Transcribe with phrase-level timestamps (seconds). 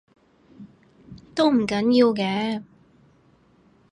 [1.35, 2.63] 都唔緊要嘅